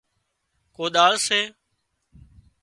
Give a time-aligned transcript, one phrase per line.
[0.75, 1.39] ڪوۮاۯ سي